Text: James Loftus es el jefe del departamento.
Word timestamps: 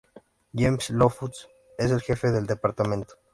James 0.55 0.89
Loftus 0.89 1.47
es 1.77 1.91
el 1.91 2.01
jefe 2.01 2.31
del 2.31 2.47
departamento. 2.47 3.19